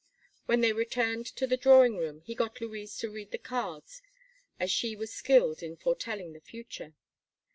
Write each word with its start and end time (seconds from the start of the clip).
When 0.47 0.61
they 0.61 0.73
returned 0.73 1.27
to 1.27 1.45
the 1.45 1.57
drawing 1.57 1.95
room, 1.95 2.21
he 2.21 2.33
got 2.33 2.59
Louise 2.59 2.97
to 2.97 3.11
read 3.11 3.29
the 3.29 3.37
cards, 3.37 4.01
as 4.59 4.71
she 4.71 4.95
was 4.95 5.13
skilled 5.13 5.61
in 5.61 5.75
foretelling 5.77 6.33
the 6.33 6.41
future. 6.41 6.95